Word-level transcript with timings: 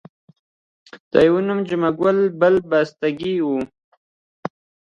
د 1.11 1.13
یوه 1.27 1.41
نوم 1.47 1.59
جمعه 1.67 1.91
ګل 1.99 2.19
بل 2.39 2.55
پستکی 2.69 3.35
وو. 3.45 3.59